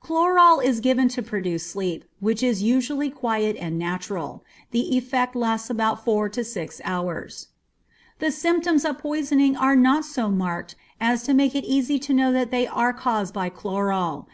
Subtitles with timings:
[0.00, 4.44] Chloral is given to produce sleep, which is usually quiet and natural.
[4.70, 7.46] The effect lasts about four or six hours.
[8.18, 12.32] The symptoms of poisoning are not so marked as to make it easy to know
[12.32, 14.28] that they are caused by chloral.